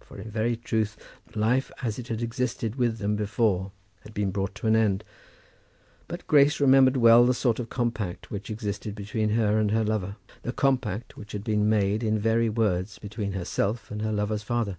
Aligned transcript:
for, 0.00 0.18
in 0.18 0.28
very 0.28 0.56
truth, 0.56 0.96
life 1.36 1.70
as 1.82 2.00
it 2.00 2.08
had 2.08 2.20
existed 2.20 2.74
with 2.74 2.98
them 2.98 3.14
before, 3.14 3.70
had 4.00 4.12
been 4.12 4.32
brought 4.32 4.52
to 4.52 4.66
an 4.66 4.74
end. 4.74 5.04
But 6.08 6.26
Grace 6.26 6.58
remembered 6.58 6.96
well 6.96 7.24
the 7.24 7.32
sort 7.32 7.60
of 7.60 7.68
compact 7.68 8.28
which 8.28 8.50
existed 8.50 8.96
between 8.96 9.28
her 9.28 9.56
and 9.60 9.70
her 9.70 9.84
lover; 9.84 10.16
the 10.42 10.52
compact 10.52 11.16
which 11.16 11.30
had 11.30 11.44
been 11.44 11.68
made 11.68 12.02
in 12.02 12.18
very 12.18 12.48
words 12.48 12.98
between 12.98 13.34
herself 13.34 13.88
and 13.88 14.02
her 14.02 14.10
lover's 14.12 14.42
father. 14.42 14.78